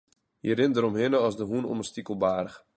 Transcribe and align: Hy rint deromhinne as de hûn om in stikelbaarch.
Hy 0.43 0.51
rint 0.57 0.75
deromhinne 0.75 1.19
as 1.27 1.35
de 1.39 1.45
hûn 1.49 1.69
om 1.71 1.81
in 1.81 1.87
stikelbaarch. 1.89 2.57